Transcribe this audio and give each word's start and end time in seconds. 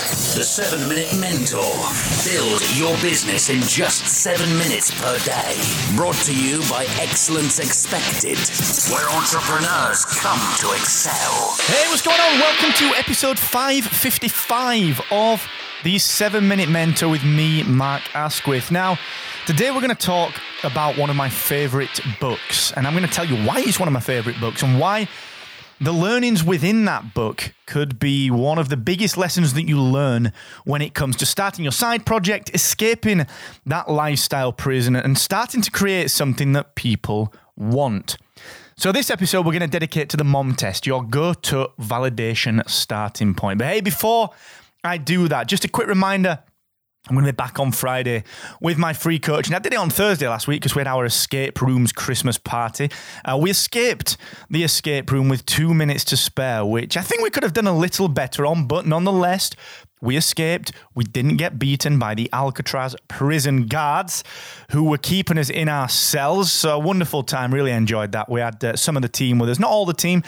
The 0.00 0.42
7 0.42 0.88
Minute 0.88 1.14
Mentor. 1.20 1.60
Build 2.24 2.62
your 2.74 2.96
business 3.02 3.50
in 3.50 3.60
just 3.60 4.06
7 4.06 4.48
minutes 4.56 4.90
per 4.98 5.18
day. 5.18 5.60
Brought 5.94 6.14
to 6.24 6.34
you 6.34 6.60
by 6.70 6.86
Excellence 6.98 7.58
Expected, 7.58 8.38
where 8.90 9.06
entrepreneurs 9.10 10.06
come 10.06 10.40
to 10.60 10.72
excel. 10.72 11.54
Hey, 11.66 11.86
what's 11.90 12.00
going 12.00 12.18
on? 12.18 12.40
Welcome 12.40 12.72
to 12.78 12.98
episode 12.98 13.38
555 13.38 15.02
of 15.10 15.46
the 15.84 15.98
7 15.98 16.48
Minute 16.48 16.70
Mentor 16.70 17.10
with 17.10 17.22
me, 17.22 17.62
Mark 17.64 18.00
Asquith. 18.14 18.70
Now, 18.70 18.98
today 19.44 19.70
we're 19.70 19.82
going 19.82 19.90
to 19.90 19.94
talk 19.94 20.32
about 20.64 20.96
one 20.96 21.10
of 21.10 21.16
my 21.16 21.28
favorite 21.28 22.00
books, 22.20 22.72
and 22.72 22.86
I'm 22.86 22.94
going 22.94 23.06
to 23.06 23.12
tell 23.12 23.26
you 23.26 23.36
why 23.46 23.60
it's 23.66 23.78
one 23.78 23.86
of 23.88 23.92
my 23.92 24.00
favorite 24.00 24.40
books 24.40 24.62
and 24.62 24.80
why 24.80 25.08
the 25.80 25.92
learnings 25.92 26.44
within 26.44 26.84
that 26.84 27.14
book 27.14 27.54
could 27.66 27.98
be 27.98 28.30
one 28.30 28.58
of 28.58 28.68
the 28.68 28.76
biggest 28.76 29.16
lessons 29.16 29.54
that 29.54 29.66
you 29.66 29.80
learn 29.80 30.32
when 30.64 30.82
it 30.82 30.92
comes 30.92 31.16
to 31.16 31.26
starting 31.26 31.64
your 31.64 31.72
side 31.72 32.04
project, 32.04 32.50
escaping 32.52 33.26
that 33.64 33.90
lifestyle 33.90 34.52
prison, 34.52 34.94
and 34.94 35.16
starting 35.16 35.62
to 35.62 35.70
create 35.70 36.10
something 36.10 36.52
that 36.52 36.74
people 36.74 37.32
want. 37.56 38.18
So, 38.76 38.92
this 38.92 39.10
episode 39.10 39.46
we're 39.46 39.52
going 39.52 39.60
to 39.60 39.68
dedicate 39.68 40.10
to 40.10 40.16
the 40.16 40.24
mom 40.24 40.54
test, 40.54 40.86
your 40.86 41.02
go 41.02 41.32
to 41.34 41.70
validation 41.80 42.68
starting 42.68 43.34
point. 43.34 43.58
But 43.58 43.68
hey, 43.68 43.80
before 43.80 44.30
I 44.84 44.98
do 44.98 45.28
that, 45.28 45.48
just 45.48 45.64
a 45.64 45.68
quick 45.68 45.86
reminder 45.86 46.40
I'm 47.08 47.16
going 47.16 47.24
to 47.24 47.32
be 47.32 47.36
back 47.36 47.58
on 47.58 47.72
Friday 47.72 48.24
with 48.60 48.76
my 48.76 48.92
free 48.92 49.18
coaching. 49.18 49.54
I 49.54 49.58
did 49.58 49.72
it 49.72 49.78
on 49.78 49.88
Thursday 49.88 50.28
last 50.28 50.46
week 50.46 50.60
because 50.60 50.74
we 50.76 50.80
had 50.80 50.86
our 50.86 51.06
escape 51.06 51.62
rooms 51.62 51.92
Christmas 51.92 52.36
party. 52.36 52.90
Uh, 53.24 53.38
we 53.38 53.50
escaped 53.50 54.18
the 54.50 54.62
escape 54.62 55.10
room 55.10 55.28
with 55.28 55.46
two 55.46 55.72
minutes 55.72 56.04
to 56.04 56.16
spare, 56.16 56.64
which 56.64 56.96
I 56.96 57.02
think 57.02 57.22
we 57.22 57.30
could 57.30 57.42
have 57.42 57.54
done 57.54 57.66
a 57.66 57.76
little 57.76 58.08
better 58.08 58.44
on, 58.44 58.66
but 58.66 58.86
nonetheless, 58.86 59.50
we 60.02 60.16
escaped. 60.16 60.72
We 60.94 61.04
didn't 61.04 61.36
get 61.36 61.58
beaten 61.58 61.98
by 61.98 62.14
the 62.14 62.28
Alcatraz 62.32 62.94
prison 63.08 63.66
guards 63.66 64.22
who 64.70 64.84
were 64.84 64.98
keeping 64.98 65.36
us 65.38 65.50
in 65.50 65.68
our 65.68 65.88
cells. 65.88 66.52
So, 66.52 66.76
a 66.76 66.78
wonderful 66.78 67.22
time. 67.22 67.52
Really 67.52 67.72
enjoyed 67.72 68.12
that. 68.12 68.30
We 68.30 68.40
had 68.40 68.64
uh, 68.64 68.76
some 68.76 68.96
of 68.96 69.02
the 69.02 69.08
team 69.08 69.38
with 69.38 69.50
us, 69.50 69.58
not 69.58 69.70
all 69.70 69.84
the 69.84 69.94
team. 69.94 70.22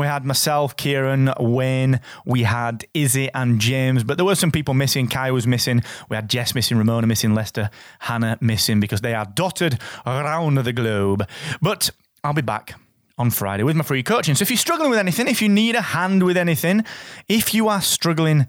We 0.00 0.06
had 0.06 0.24
myself, 0.24 0.78
Kieran, 0.78 1.30
Wayne, 1.38 2.00
we 2.24 2.44
had 2.44 2.86
Izzy 2.94 3.28
and 3.34 3.60
James, 3.60 4.02
but 4.02 4.16
there 4.16 4.24
were 4.24 4.34
some 4.34 4.50
people 4.50 4.72
missing. 4.72 5.06
Kai 5.08 5.30
was 5.30 5.46
missing. 5.46 5.82
We 6.08 6.16
had 6.16 6.30
Jess 6.30 6.54
missing, 6.54 6.78
Ramona 6.78 7.06
missing, 7.06 7.34
Lester, 7.34 7.68
Hannah 7.98 8.38
missing 8.40 8.80
because 8.80 9.02
they 9.02 9.12
are 9.12 9.26
dotted 9.26 9.78
around 10.06 10.56
the 10.56 10.72
globe. 10.72 11.28
But 11.60 11.90
I'll 12.24 12.32
be 12.32 12.40
back 12.40 12.80
on 13.18 13.28
Friday 13.28 13.62
with 13.62 13.76
my 13.76 13.84
free 13.84 14.02
coaching. 14.02 14.34
So 14.34 14.42
if 14.42 14.48
you're 14.48 14.56
struggling 14.56 14.88
with 14.88 14.98
anything, 14.98 15.28
if 15.28 15.42
you 15.42 15.50
need 15.50 15.76
a 15.76 15.82
hand 15.82 16.22
with 16.22 16.38
anything, 16.38 16.82
if 17.28 17.52
you 17.52 17.68
are 17.68 17.82
struggling, 17.82 18.46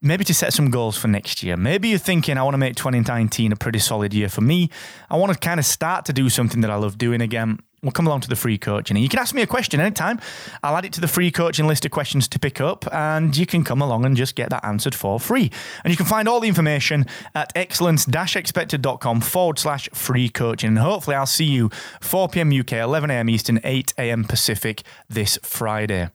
maybe 0.00 0.22
to 0.22 0.32
set 0.32 0.52
some 0.52 0.70
goals 0.70 0.96
for 0.96 1.08
next 1.08 1.42
year. 1.42 1.56
Maybe 1.56 1.88
you're 1.88 1.98
thinking, 1.98 2.38
I 2.38 2.44
want 2.44 2.54
to 2.54 2.58
make 2.58 2.76
2019 2.76 3.50
a 3.50 3.56
pretty 3.56 3.80
solid 3.80 4.14
year 4.14 4.28
for 4.28 4.42
me. 4.42 4.70
I 5.10 5.16
want 5.16 5.32
to 5.32 5.38
kind 5.40 5.58
of 5.58 5.66
start 5.66 6.04
to 6.04 6.12
do 6.12 6.28
something 6.28 6.60
that 6.60 6.70
I 6.70 6.76
love 6.76 6.98
doing 6.98 7.20
again 7.20 7.58
well, 7.84 7.92
come 7.92 8.06
along 8.06 8.20
to 8.22 8.28
the 8.28 8.36
free 8.36 8.58
coaching. 8.58 8.96
And 8.96 9.02
You 9.02 9.08
can 9.08 9.18
ask 9.18 9.34
me 9.34 9.42
a 9.42 9.46
question 9.46 9.78
anytime. 9.80 10.20
I'll 10.62 10.76
add 10.76 10.84
it 10.84 10.92
to 10.94 11.00
the 11.00 11.08
free 11.08 11.30
coaching 11.30 11.66
list 11.66 11.84
of 11.84 11.90
questions 11.90 12.26
to 12.28 12.38
pick 12.38 12.60
up, 12.60 12.92
and 12.92 13.36
you 13.36 13.46
can 13.46 13.62
come 13.62 13.80
along 13.80 14.04
and 14.04 14.16
just 14.16 14.34
get 14.34 14.50
that 14.50 14.64
answered 14.64 14.94
for 14.94 15.20
free. 15.20 15.50
And 15.84 15.90
you 15.92 15.96
can 15.96 16.06
find 16.06 16.28
all 16.28 16.40
the 16.40 16.48
information 16.48 17.06
at 17.34 17.52
excellence-expected.com 17.54 19.20
forward 19.20 19.58
slash 19.58 19.88
free 19.92 20.28
coaching. 20.28 20.68
And 20.68 20.78
hopefully, 20.78 21.16
I'll 21.16 21.26
see 21.26 21.44
you 21.44 21.70
4 22.00 22.28
p.m. 22.28 22.50
UK, 22.58 22.72
11 22.72 23.10
a.m. 23.10 23.28
Eastern, 23.28 23.60
8 23.62 23.94
a.m. 23.98 24.24
Pacific 24.24 24.82
this 25.08 25.38
Friday. 25.42 26.10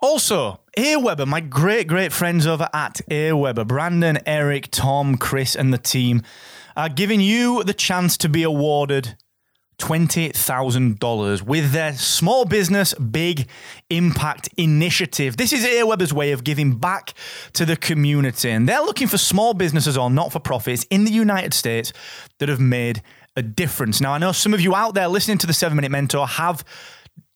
Also, 0.00 0.60
Aweber, 0.76 1.26
my 1.26 1.40
great, 1.40 1.86
great 1.88 2.12
friends 2.12 2.46
over 2.46 2.68
at 2.74 3.00
Aweber, 3.10 3.66
Brandon, 3.66 4.18
Eric, 4.26 4.68
Tom, 4.70 5.16
Chris, 5.16 5.54
and 5.56 5.72
the 5.72 5.78
team 5.78 6.22
are 6.76 6.90
giving 6.90 7.20
you 7.20 7.64
the 7.64 7.72
chance 7.72 8.18
to 8.18 8.28
be 8.28 8.42
awarded 8.42 9.16
$20,000 9.78 11.42
with 11.42 11.72
their 11.72 11.92
small 11.94 12.44
business 12.44 12.94
big 12.94 13.48
impact 13.90 14.48
initiative. 14.56 15.36
This 15.36 15.52
is 15.52 15.64
Aweber's 15.64 16.14
way 16.14 16.32
of 16.32 16.44
giving 16.44 16.78
back 16.78 17.12
to 17.52 17.66
the 17.66 17.76
community. 17.76 18.50
And 18.50 18.68
they're 18.68 18.80
looking 18.80 19.06
for 19.06 19.18
small 19.18 19.54
businesses 19.54 19.98
or 19.98 20.10
not 20.10 20.32
for 20.32 20.40
profits 20.40 20.84
in 20.90 21.04
the 21.04 21.12
United 21.12 21.52
States 21.52 21.92
that 22.38 22.48
have 22.48 22.60
made 22.60 23.02
a 23.36 23.42
difference. 23.42 24.00
Now, 24.00 24.12
I 24.12 24.18
know 24.18 24.32
some 24.32 24.54
of 24.54 24.60
you 24.60 24.74
out 24.74 24.94
there 24.94 25.08
listening 25.08 25.38
to 25.38 25.46
the 25.46 25.52
7 25.52 25.76
Minute 25.76 25.90
Mentor 25.90 26.26
have 26.26 26.64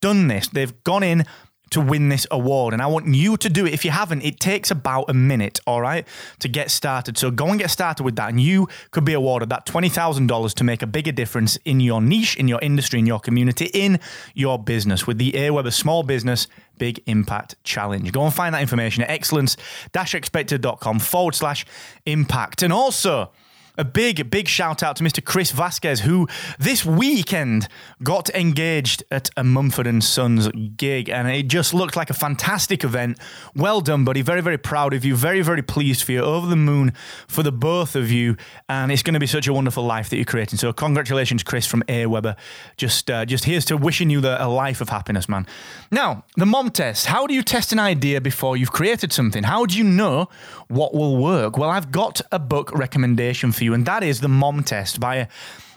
done 0.00 0.28
this. 0.28 0.48
They've 0.48 0.82
gone 0.82 1.02
in 1.02 1.26
to 1.70 1.80
win 1.80 2.08
this 2.08 2.26
award. 2.30 2.72
And 2.74 2.82
I 2.82 2.86
want 2.86 3.06
you 3.14 3.36
to 3.36 3.48
do 3.48 3.66
it. 3.66 3.72
If 3.72 3.84
you 3.84 3.90
haven't, 3.90 4.22
it 4.22 4.40
takes 4.40 4.70
about 4.70 5.08
a 5.08 5.14
minute, 5.14 5.60
all 5.66 5.80
right, 5.80 6.06
to 6.40 6.48
get 6.48 6.70
started. 6.70 7.16
So 7.16 7.30
go 7.30 7.46
and 7.46 7.58
get 7.58 7.70
started 7.70 8.02
with 8.04 8.16
that. 8.16 8.28
And 8.28 8.40
you 8.40 8.68
could 8.90 9.04
be 9.04 9.12
awarded 9.12 9.48
that 9.50 9.66
$20,000 9.66 10.54
to 10.54 10.64
make 10.64 10.82
a 10.82 10.86
bigger 10.86 11.12
difference 11.12 11.56
in 11.64 11.80
your 11.80 12.00
niche, 12.00 12.36
in 12.36 12.48
your 12.48 12.60
industry, 12.60 12.98
in 12.98 13.06
your 13.06 13.20
community, 13.20 13.70
in 13.72 14.00
your 14.34 14.58
business 14.58 15.06
with 15.06 15.18
the 15.18 15.32
Aweber 15.32 15.72
Small 15.72 16.02
Business 16.02 16.46
Big 16.78 17.02
Impact 17.06 17.54
Challenge. 17.62 18.10
Go 18.10 18.24
and 18.24 18.34
find 18.34 18.54
that 18.54 18.62
information 18.62 19.02
at 19.04 19.10
excellence-expected.com 19.10 20.98
forward 20.98 21.34
slash 21.34 21.66
impact. 22.06 22.62
And 22.62 22.72
also, 22.72 23.30
a 23.80 23.84
big, 23.84 24.28
big 24.28 24.46
shout 24.46 24.82
out 24.82 24.94
to 24.96 25.02
Mr. 25.02 25.24
Chris 25.24 25.52
Vasquez, 25.52 26.00
who 26.00 26.28
this 26.58 26.84
weekend 26.84 27.66
got 28.02 28.28
engaged 28.34 29.02
at 29.10 29.30
a 29.38 29.42
Mumford 29.42 29.86
and 29.86 30.04
Sons 30.04 30.48
gig, 30.76 31.08
and 31.08 31.26
it 31.28 31.48
just 31.48 31.72
looked 31.72 31.96
like 31.96 32.10
a 32.10 32.14
fantastic 32.14 32.84
event. 32.84 33.18
Well 33.56 33.80
done, 33.80 34.04
buddy. 34.04 34.20
Very, 34.20 34.42
very 34.42 34.58
proud 34.58 34.92
of 34.92 35.02
you. 35.02 35.16
Very, 35.16 35.40
very 35.40 35.62
pleased 35.62 36.02
for 36.02 36.12
you. 36.12 36.20
Over 36.20 36.46
the 36.46 36.56
moon 36.56 36.92
for 37.26 37.42
the 37.42 37.50
both 37.50 37.96
of 37.96 38.12
you, 38.12 38.36
and 38.68 38.92
it's 38.92 39.02
going 39.02 39.14
to 39.14 39.20
be 39.20 39.26
such 39.26 39.46
a 39.48 39.52
wonderful 39.54 39.82
life 39.82 40.10
that 40.10 40.16
you're 40.16 40.26
creating. 40.26 40.58
So, 40.58 40.74
congratulations, 40.74 41.42
Chris 41.42 41.64
from 41.64 41.82
Aweber. 41.84 42.36
Just, 42.76 43.10
uh, 43.10 43.24
just 43.24 43.44
here's 43.44 43.64
to 43.66 43.78
wishing 43.78 44.10
you 44.10 44.20
the, 44.20 44.44
a 44.44 44.48
life 44.48 44.82
of 44.82 44.90
happiness, 44.90 45.26
man. 45.26 45.46
Now, 45.90 46.24
the 46.36 46.44
mom 46.44 46.70
test. 46.70 47.06
How 47.06 47.26
do 47.26 47.32
you 47.32 47.42
test 47.42 47.72
an 47.72 47.78
idea 47.78 48.20
before 48.20 48.58
you've 48.58 48.72
created 48.72 49.10
something? 49.10 49.44
How 49.44 49.64
do 49.64 49.78
you 49.78 49.84
know 49.84 50.28
what 50.68 50.92
will 50.92 51.16
work? 51.16 51.56
Well, 51.56 51.70
I've 51.70 51.90
got 51.90 52.20
a 52.30 52.38
book 52.38 52.70
recommendation 52.74 53.52
for 53.52 53.64
you 53.64 53.69
you, 53.70 53.74
and 53.74 53.86
that 53.86 54.02
is 54.02 54.20
the 54.20 54.28
Mom 54.28 54.62
Test 54.62 55.00
by 55.00 55.16
a, 55.16 55.28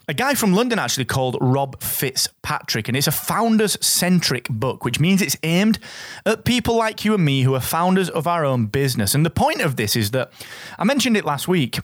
a 0.08 0.14
guy 0.14 0.34
from 0.34 0.54
London 0.54 0.80
actually 0.80 1.06
called 1.06 1.38
Rob 1.40 1.82
Fitzpatrick. 1.82 2.88
And 2.88 2.98
it's 2.98 3.08
a 3.08 3.12
founders 3.12 3.78
centric 3.86 4.50
book, 4.50 4.84
which 4.84 5.00
means 5.00 5.22
it's 5.22 5.38
aimed 5.44 5.80
at 6.26 6.44
people 6.44 6.76
like 6.76 7.06
you 7.06 7.14
and 7.14 7.24
me 7.24 7.44
who 7.44 7.56
are 7.56 7.62
founders 7.62 8.10
of 8.10 8.28
our 8.28 8.44
own 8.44 8.66
business. 8.66 9.16
And 9.16 9.26
the 9.26 9.30
point 9.30 9.62
of 9.62 9.76
this 9.76 9.96
is 9.96 10.12
that 10.12 10.32
I 10.78 10.84
mentioned 10.84 11.16
it 11.16 11.26
last 11.26 11.48
week. 11.48 11.80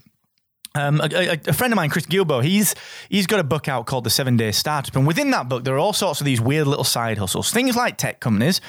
Um, 0.76 1.02
a, 1.02 1.40
a, 1.48 1.54
friend 1.54 1.74
of 1.74 1.78
mine, 1.78 1.90
Chris 1.90 2.06
Guillebeau, 2.06 2.44
he's 2.44 2.76
he's 3.10 3.26
got 3.26 3.40
a 3.40 3.44
book 3.44 3.68
out 3.68 3.88
called 3.88 4.04
The 4.04 4.12
Seven 4.12 4.38
Day 4.38 4.52
Startup, 4.52 4.96
and 4.96 5.08
within 5.08 5.32
that 5.32 5.50
book, 5.50 5.64
there 5.64 5.74
are 5.74 5.80
all 5.80 5.94
sorts 5.94 6.22
of 6.22 6.26
these 6.26 6.40
weird 6.40 6.68
little 6.68 6.84
side 6.84 7.18
hustles, 7.18 7.50
things 7.50 7.76
like 7.76 7.98
tech 7.98 8.20
companies, 8.20 8.62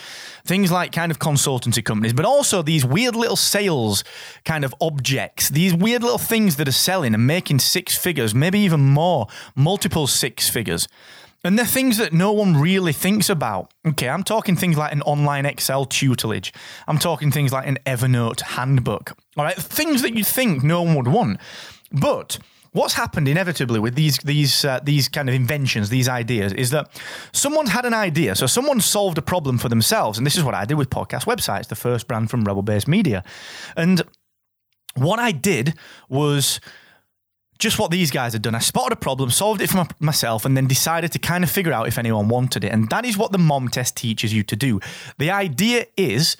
things 0.46 0.72
like 0.72 0.92
kind 0.92 1.12
of 1.12 1.18
consultancy 1.18 1.84
companies, 1.84 2.14
but 2.14 2.24
also 2.24 2.62
these 2.62 2.86
weird 2.86 3.14
little 3.14 3.36
sales 3.36 4.02
kind 4.46 4.64
of 4.64 4.74
objects, 4.80 5.50
these 5.50 5.74
weird 5.74 6.02
little 6.02 6.16
things 6.18 6.56
that 6.56 6.66
are 6.66 6.72
selling 6.72 7.12
and 7.12 7.26
making 7.26 7.58
six 7.58 7.98
figures, 7.98 8.34
maybe 8.34 8.58
even 8.60 8.80
more, 8.80 9.26
multiple 9.54 10.06
six 10.06 10.48
figures. 10.48 10.88
And 11.42 11.58
they're 11.58 11.66
things 11.66 11.96
that 11.96 12.12
no 12.12 12.32
one 12.32 12.56
really 12.56 12.92
thinks 12.92 13.30
about. 13.30 13.72
Okay, 13.86 14.08
I'm 14.08 14.24
talking 14.24 14.56
things 14.56 14.76
like 14.76 14.92
an 14.92 15.00
online 15.02 15.46
Excel 15.46 15.86
tutelage. 15.86 16.52
I'm 16.86 16.98
talking 16.98 17.30
things 17.30 17.50
like 17.50 17.66
an 17.66 17.78
Evernote 17.86 18.40
handbook. 18.40 19.16
All 19.38 19.44
right, 19.44 19.56
things 19.56 20.02
that 20.02 20.14
you 20.14 20.24
think 20.24 20.62
no 20.62 20.82
one 20.82 20.96
would 20.96 21.08
want. 21.08 21.40
But 21.92 22.38
what's 22.72 22.94
happened 22.94 23.28
inevitably 23.28 23.80
with 23.80 23.94
these 23.94 24.18
these 24.18 24.64
uh, 24.64 24.80
these 24.82 25.08
kind 25.08 25.28
of 25.28 25.34
inventions, 25.34 25.88
these 25.88 26.08
ideas, 26.08 26.52
is 26.52 26.70
that 26.70 26.88
someone's 27.32 27.70
had 27.70 27.84
an 27.84 27.94
idea. 27.94 28.34
So 28.34 28.46
someone 28.46 28.80
solved 28.80 29.18
a 29.18 29.22
problem 29.22 29.58
for 29.58 29.68
themselves, 29.68 30.18
and 30.18 30.26
this 30.26 30.36
is 30.36 30.44
what 30.44 30.54
I 30.54 30.64
did 30.64 30.76
with 30.76 30.90
podcast 30.90 31.24
websites, 31.24 31.68
the 31.68 31.76
first 31.76 32.06
brand 32.08 32.30
from 32.30 32.44
Rebel 32.44 32.62
Base 32.62 32.86
Media. 32.86 33.24
And 33.76 34.02
what 34.94 35.18
I 35.18 35.32
did 35.32 35.74
was 36.08 36.60
just 37.58 37.78
what 37.78 37.90
these 37.90 38.10
guys 38.10 38.32
had 38.32 38.42
done. 38.42 38.54
I 38.54 38.58
spotted 38.58 38.92
a 38.92 38.96
problem, 38.96 39.30
solved 39.30 39.60
it 39.60 39.68
for 39.68 39.86
myself, 39.98 40.44
and 40.44 40.56
then 40.56 40.66
decided 40.66 41.12
to 41.12 41.18
kind 41.18 41.44
of 41.44 41.50
figure 41.50 41.72
out 41.72 41.86
if 41.86 41.98
anyone 41.98 42.28
wanted 42.28 42.64
it. 42.64 42.72
And 42.72 42.88
that 42.88 43.04
is 43.04 43.18
what 43.18 43.32
the 43.32 43.38
mom 43.38 43.68
test 43.68 43.96
teaches 43.96 44.32
you 44.32 44.42
to 44.44 44.56
do. 44.56 44.80
The 45.18 45.30
idea 45.30 45.86
is 45.96 46.36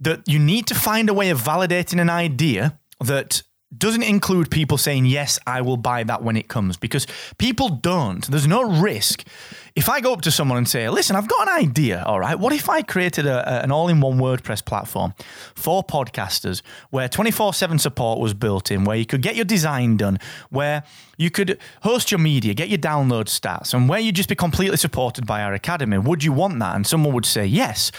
that 0.00 0.28
you 0.28 0.38
need 0.38 0.66
to 0.66 0.74
find 0.74 1.08
a 1.08 1.14
way 1.14 1.30
of 1.30 1.40
validating 1.40 2.00
an 2.00 2.10
idea 2.10 2.78
that 3.00 3.42
doesn't 3.76 4.02
include 4.02 4.50
people 4.50 4.78
saying, 4.78 5.06
Yes, 5.06 5.38
I 5.46 5.60
will 5.60 5.76
buy 5.76 6.02
that 6.04 6.22
when 6.22 6.36
it 6.36 6.48
comes, 6.48 6.76
because 6.76 7.06
people 7.36 7.68
don't. 7.68 8.26
There's 8.26 8.46
no 8.46 8.62
risk. 8.62 9.24
If 9.76 9.88
I 9.88 10.00
go 10.00 10.12
up 10.12 10.22
to 10.22 10.30
someone 10.30 10.56
and 10.58 10.66
say, 10.66 10.88
Listen, 10.88 11.16
I've 11.16 11.28
got 11.28 11.48
an 11.48 11.54
idea, 11.54 12.02
all 12.06 12.18
right, 12.18 12.38
what 12.38 12.52
if 12.54 12.68
I 12.70 12.80
created 12.82 13.26
a, 13.26 13.46
a, 13.46 13.62
an 13.62 13.70
all 13.70 13.88
in 13.88 14.00
one 14.00 14.18
WordPress 14.18 14.64
platform 14.64 15.12
for 15.54 15.84
podcasters 15.84 16.62
where 16.90 17.08
24 17.08 17.52
7 17.52 17.78
support 17.78 18.20
was 18.20 18.32
built 18.32 18.70
in, 18.70 18.84
where 18.84 18.96
you 18.96 19.04
could 19.04 19.20
get 19.20 19.36
your 19.36 19.44
design 19.44 19.98
done, 19.98 20.18
where 20.48 20.82
you 21.18 21.30
could 21.30 21.58
host 21.82 22.10
your 22.10 22.20
media, 22.20 22.54
get 22.54 22.70
your 22.70 22.78
download 22.78 23.26
stats, 23.26 23.74
and 23.74 23.88
where 23.88 24.00
you'd 24.00 24.16
just 24.16 24.30
be 24.30 24.34
completely 24.34 24.78
supported 24.78 25.26
by 25.26 25.42
our 25.42 25.52
academy? 25.52 25.98
Would 25.98 26.24
you 26.24 26.32
want 26.32 26.58
that? 26.60 26.74
And 26.74 26.86
someone 26.86 27.12
would 27.12 27.26
say, 27.26 27.44
Yes. 27.44 27.92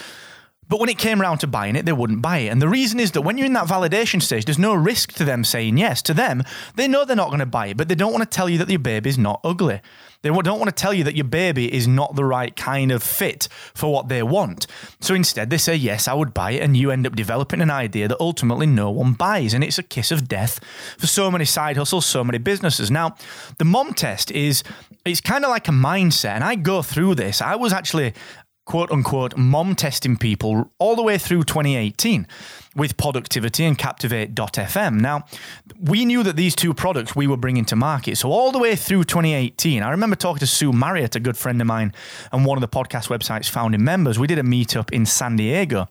But 0.70 0.78
when 0.78 0.88
it 0.88 0.98
came 0.98 1.20
around 1.20 1.38
to 1.38 1.48
buying 1.48 1.74
it, 1.74 1.84
they 1.84 1.92
wouldn't 1.92 2.22
buy 2.22 2.38
it. 2.38 2.48
And 2.48 2.62
the 2.62 2.68
reason 2.68 3.00
is 3.00 3.10
that 3.10 3.22
when 3.22 3.36
you're 3.36 3.46
in 3.46 3.54
that 3.54 3.66
validation 3.66 4.22
stage, 4.22 4.44
there's 4.44 4.56
no 4.56 4.72
risk 4.72 5.12
to 5.14 5.24
them 5.24 5.42
saying 5.42 5.76
yes. 5.76 6.00
To 6.02 6.14
them, 6.14 6.44
they 6.76 6.86
know 6.86 7.04
they're 7.04 7.16
not 7.16 7.30
going 7.30 7.40
to 7.40 7.46
buy 7.46 7.66
it, 7.66 7.76
but 7.76 7.88
they 7.88 7.96
don't 7.96 8.12
want 8.12 8.22
to 8.22 8.36
tell 8.36 8.48
you 8.48 8.56
that 8.58 8.70
your 8.70 8.78
baby's 8.78 9.18
not 9.18 9.40
ugly. 9.42 9.80
They 10.22 10.28
don't 10.28 10.44
want 10.60 10.66
to 10.66 10.72
tell 10.72 10.94
you 10.94 11.02
that 11.04 11.16
your 11.16 11.24
baby 11.24 11.74
is 11.74 11.88
not 11.88 12.14
the 12.14 12.24
right 12.24 12.54
kind 12.54 12.92
of 12.92 13.02
fit 13.02 13.48
for 13.74 13.92
what 13.92 14.08
they 14.08 14.22
want. 14.22 14.68
So 15.00 15.12
instead, 15.12 15.50
they 15.50 15.58
say, 15.58 15.74
Yes, 15.74 16.06
I 16.06 16.14
would 16.14 16.32
buy 16.32 16.52
it. 16.52 16.62
And 16.62 16.76
you 16.76 16.92
end 16.92 17.04
up 17.04 17.16
developing 17.16 17.60
an 17.60 17.70
idea 17.70 18.06
that 18.06 18.20
ultimately 18.20 18.66
no 18.66 18.92
one 18.92 19.14
buys. 19.14 19.54
And 19.54 19.64
it's 19.64 19.78
a 19.78 19.82
kiss 19.82 20.12
of 20.12 20.28
death 20.28 20.60
for 20.98 21.08
so 21.08 21.32
many 21.32 21.46
side 21.46 21.78
hustles, 21.78 22.06
so 22.06 22.22
many 22.22 22.38
businesses. 22.38 22.92
Now, 22.92 23.16
the 23.58 23.64
mom 23.64 23.92
test 23.92 24.30
is. 24.30 24.62
It's 25.02 25.22
kind 25.22 25.46
of 25.46 25.50
like 25.50 25.66
a 25.66 25.70
mindset, 25.70 26.32
and 26.32 26.44
I 26.44 26.56
go 26.56 26.82
through 26.82 27.14
this. 27.14 27.40
I 27.40 27.56
was 27.56 27.72
actually 27.72 28.12
quote 28.70 28.92
unquote 28.92 29.36
mom 29.36 29.74
testing 29.74 30.16
people 30.16 30.70
all 30.78 30.94
the 30.94 31.02
way 31.02 31.18
through 31.18 31.42
2018 31.42 32.24
with 32.76 32.96
Productivity 32.96 33.64
and 33.64 33.76
Captivate.fm. 33.76 35.00
Now, 35.00 35.24
we 35.80 36.04
knew 36.04 36.22
that 36.22 36.36
these 36.36 36.54
two 36.54 36.72
products 36.72 37.16
we 37.16 37.26
were 37.26 37.36
bringing 37.36 37.64
to 37.64 37.74
market. 37.74 38.16
So, 38.16 38.30
all 38.30 38.52
the 38.52 38.60
way 38.60 38.76
through 38.76 39.02
2018, 39.02 39.82
I 39.82 39.90
remember 39.90 40.14
talking 40.14 40.38
to 40.38 40.46
Sue 40.46 40.72
Marriott, 40.72 41.16
a 41.16 41.20
good 41.20 41.36
friend 41.36 41.60
of 41.60 41.66
mine, 41.66 41.92
and 42.30 42.46
one 42.46 42.56
of 42.56 42.60
the 42.60 42.68
podcast 42.68 43.08
website's 43.08 43.48
founding 43.48 43.82
members. 43.82 44.20
We 44.20 44.28
did 44.28 44.38
a 44.38 44.44
meetup 44.44 44.92
in 44.92 45.04
San 45.04 45.34
Diego, 45.34 45.88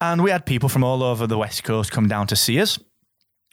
and 0.00 0.22
we 0.22 0.30
had 0.30 0.46
people 0.46 0.70
from 0.70 0.82
all 0.82 1.02
over 1.02 1.26
the 1.26 1.36
West 1.36 1.64
Coast 1.64 1.92
come 1.92 2.08
down 2.08 2.28
to 2.28 2.36
see 2.36 2.58
us. 2.58 2.78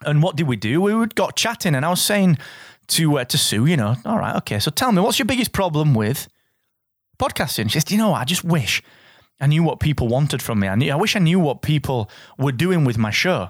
And 0.06 0.24
what 0.24 0.38
did 0.38 0.48
we 0.48 0.56
do? 0.56 0.80
We 0.80 1.06
got 1.08 1.36
chatting, 1.36 1.76
and 1.76 1.86
I 1.86 1.90
was 1.90 2.02
saying 2.02 2.38
to 2.88 3.20
uh, 3.20 3.26
to 3.26 3.38
Sue, 3.38 3.66
you 3.66 3.76
know, 3.76 3.98
all 4.06 4.20
right, 4.20 4.38
okay, 4.38 4.60
so 4.60 4.72
tell 4.72 4.94
me, 4.94 5.02
what's 5.02 5.20
your 5.20 5.26
biggest 5.26 5.52
problem 5.52 5.94
with 5.94 6.30
podcasting. 7.18 7.70
She 7.70 7.80
says, 7.80 7.92
you 7.92 7.98
know, 7.98 8.14
I 8.14 8.24
just 8.26 8.44
wish 8.44 8.82
I 9.40 9.48
knew 9.48 9.64
what 9.64 9.80
people 9.80 10.08
wanted 10.08 10.42
from 10.42 10.60
me. 10.60 10.68
I, 10.68 10.76
knew, 10.76 10.92
I 10.92 10.96
wish 10.96 11.16
I 11.16 11.20
knew 11.20 11.40
what 11.40 11.62
people 11.62 12.10
were 12.38 12.52
doing 12.52 12.86
with 12.86 12.98
my 12.98 13.12
show. 13.12 13.50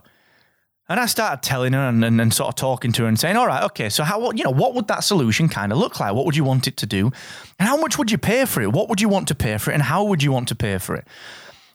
And 0.89 0.99
I 0.99 1.05
started 1.05 1.41
telling 1.41 1.73
her 1.73 1.87
and, 1.87 2.03
and, 2.03 2.19
and, 2.19 2.33
sort 2.33 2.49
of 2.49 2.55
talking 2.55 2.91
to 2.93 3.03
her 3.03 3.07
and 3.07 3.17
saying, 3.17 3.37
all 3.37 3.47
right, 3.47 3.63
okay, 3.63 3.89
so 3.89 4.03
how, 4.03 4.31
you 4.31 4.43
know, 4.43 4.51
what 4.51 4.73
would 4.75 4.87
that 4.89 4.99
solution 4.99 5.47
kind 5.47 5.71
of 5.71 5.77
look 5.77 5.99
like? 5.99 6.13
What 6.13 6.25
would 6.25 6.35
you 6.35 6.43
want 6.43 6.67
it 6.67 6.75
to 6.77 6.85
do? 6.85 7.05
And 7.57 7.69
how 7.69 7.77
much 7.77 7.97
would 7.97 8.11
you 8.11 8.17
pay 8.17 8.45
for 8.45 8.61
it? 8.61 8.71
What 8.71 8.89
would 8.89 8.99
you 8.99 9.07
want 9.07 9.29
to 9.29 9.35
pay 9.35 9.57
for 9.57 9.71
it? 9.71 9.75
And 9.75 9.83
how 9.83 10.03
would 10.03 10.21
you 10.21 10.31
want 10.31 10.49
to 10.49 10.55
pay 10.55 10.77
for 10.77 10.95
it? 10.95 11.07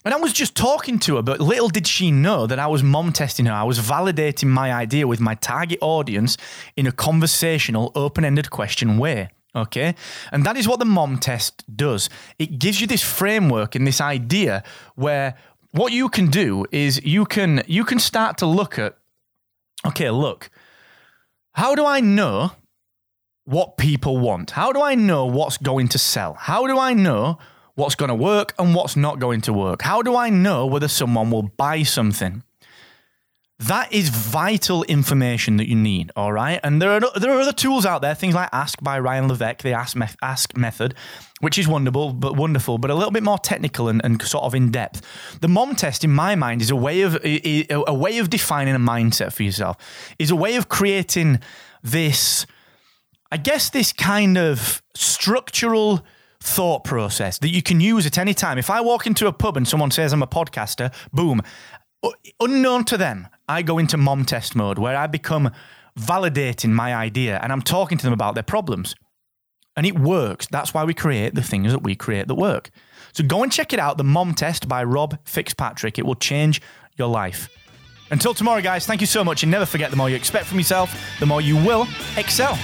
And 0.05 0.15
I 0.15 0.19
was 0.19 0.33
just 0.33 0.55
talking 0.55 0.99
to 1.01 1.17
her, 1.17 1.23
but 1.23 1.41
little 1.41 1.69
did 1.69 1.87
she 1.87 2.11
know 2.11 2.47
that 2.47 2.59
I 2.59 2.67
was 2.67 2.83
mom 2.83 3.13
testing 3.13 3.47
her. 3.47 3.53
I 3.53 3.65
was 3.65 3.79
validating 3.79 4.49
my 4.49 4.73
idea 4.73 5.07
with 5.07 5.21
my 5.21 5.35
target 5.35 5.79
audience 5.81 6.37
in 6.77 6.87
a 6.87 6.93
conversational, 6.93 7.93
open 7.95 8.25
ended 8.25 8.51
question 8.51 8.99
way. 8.99 9.31
Okay. 9.59 9.95
And 10.33 10.45
that 10.45 10.57
is 10.57 10.69
what 10.69 10.79
the 10.79 10.85
mom 10.85 11.19
test 11.19 11.65
does. 11.75 12.09
It 12.39 12.59
gives 12.59 12.81
you 12.81 12.87
this 12.87 13.03
framework 13.03 13.75
and 13.75 13.87
this 13.87 14.01
idea 14.01 14.63
where 14.95 15.35
what 15.73 15.93
you 15.93 16.09
can 16.09 16.29
do 16.29 16.65
is 16.73 17.03
you 17.05 17.25
can 17.25 17.63
you 17.67 17.85
can 17.85 17.99
start 17.99 18.39
to 18.39 18.47
look 18.47 18.79
at 18.79 18.97
okay, 19.87 20.11
look, 20.11 20.51
how 21.53 21.75
do 21.75 21.85
I 21.85 22.01
know 22.01 22.53
what 23.45 23.77
people 23.77 24.19
want? 24.19 24.53
How 24.53 24.73
do 24.73 24.83
I 24.83 24.95
know 24.95 25.27
what's 25.27 25.57
going 25.57 25.89
to 25.89 25.99
sell? 25.99 26.35
How 26.35 26.67
do 26.67 26.79
I 26.79 26.93
know 26.93 27.39
what's 27.75 27.95
going 27.95 28.11
to 28.11 28.15
work 28.15 28.55
and 28.59 28.75
what's 28.75 28.97
not 28.97 29.19
going 29.19 29.41
to 29.43 29.53
work? 29.53 29.83
How 29.83 30.03
do 30.03 30.17
I 30.17 30.31
know 30.31 30.67
whether 30.67 30.89
someone 30.89 31.31
will 31.31 31.45
buy 31.57 31.83
something? 31.83 32.43
That 33.61 33.93
is 33.93 34.09
vital 34.09 34.85
information 34.85 35.57
that 35.57 35.69
you 35.69 35.75
need, 35.75 36.13
all 36.15 36.33
right? 36.33 36.61
And 36.63 36.81
there 36.81 36.93
are 36.93 37.01
there 37.17 37.33
are 37.33 37.41
other 37.41 37.53
tools 37.53 37.85
out 37.85 38.03
there, 38.03 38.15
things 38.15 38.33
like 38.33 38.49
Ask 38.53 38.81
by 38.81 39.01
Ryan 39.01 39.27
Levesque, 39.27 39.63
the 39.63 39.73
Ask, 39.73 39.97
me- 39.97 40.07
Ask 40.23 40.57
method, 40.57 40.95
which 41.41 41.59
is 41.59 41.67
wonderful, 41.67 42.13
but 42.13 42.37
wonderful, 42.37 42.79
but 42.79 42.89
a 42.89 42.95
little 42.95 43.11
bit 43.11 43.25
more 43.25 43.37
technical 43.39 43.89
and, 43.89 44.01
and 44.05 44.23
sort 44.23 44.45
of 44.45 44.55
in 44.55 44.71
depth. 44.71 45.03
The 45.41 45.49
mom 45.49 45.75
test, 45.75 46.05
in 46.05 46.13
my 46.13 46.37
mind, 46.37 46.63
is 46.63 46.71
a 46.71 46.77
way 46.77 47.01
of 47.01 47.17
a, 47.25 47.67
a 47.69 47.95
way 47.95 48.19
of 48.19 48.31
defining 48.31 48.77
a 48.77 48.79
mindset 48.79 49.33
for 49.33 49.43
yourself. 49.43 49.77
Is 50.21 50.31
a 50.31 50.37
way 50.37 50.55
of 50.55 50.69
creating 50.69 51.41
this, 51.83 52.47
I 53.33 53.39
guess, 53.39 53.71
this 53.71 53.93
kind 53.93 54.39
of 54.39 54.85
structural 54.95 56.07
thought 56.41 56.85
process 56.85 57.39
that 57.39 57.49
you 57.49 57.63
can 57.63 57.81
use 57.81 58.07
at 58.07 58.19
any 58.19 58.35
time. 58.35 58.57
If 58.57 58.71
I 58.71 58.81
walk 58.81 59.09
into 59.09 59.27
a 59.27 59.33
pub 59.33 59.57
and 59.57 59.67
someone 59.67 59.91
says 59.91 60.13
I'm 60.13 60.23
a 60.23 60.29
podcaster, 60.29 60.95
boom, 61.13 61.43
unknown 62.41 62.85
to 62.85 62.97
them, 62.97 63.29
I 63.49 63.63
go 63.63 63.79
into 63.79 63.97
mom 63.97 64.25
test 64.25 64.55
mode 64.55 64.79
where 64.79 64.97
I 64.97 65.07
become 65.07 65.51
validating 65.99 66.71
my 66.71 66.95
idea 66.95 67.39
and 67.43 67.53
I'm 67.53 67.63
talking 67.63 67.99
to 67.99 68.05
them 68.05 68.13
about 68.13 68.35
their 68.35 68.43
problems. 68.43 68.95
And 69.77 69.87
it 69.87 69.99
works. 69.99 70.47
That's 70.51 70.75
why 70.75 70.85
we 70.85 70.95
create 70.95 71.35
the 71.35 71.43
things 71.43 71.73
that 71.73 71.83
we 71.83 71.95
create 71.95 72.27
that 72.27 72.35
work. 72.35 72.71
So 73.13 73.25
go 73.25 73.43
and 73.43 73.53
check 73.53 73.73
it 73.73 73.79
out, 73.79 73.97
the 73.97 74.05
mom 74.05 74.35
test 74.35 74.69
by 74.69 74.83
Rob 74.83 75.19
Fitzpatrick. 75.25 75.99
It 75.99 76.07
will 76.07 76.17
change 76.17 76.61
your 76.97 77.09
life. 77.09 77.49
Until 78.11 78.35
tomorrow, 78.35 78.61
guys, 78.61 78.87
thank 78.87 79.01
you 79.01 79.07
so 79.07 79.23
much. 79.23 79.43
And 79.43 79.53
never 79.53 79.67
forget 79.67 79.91
the 79.91 79.97
more 79.97 80.09
you 80.11 80.17
expect 80.17 80.47
from 80.47 80.59
yourself, 80.59 80.95
the 81.21 81.27
more 81.27 81.41
you 81.41 81.57
will 81.57 81.87
excel. 82.17 82.59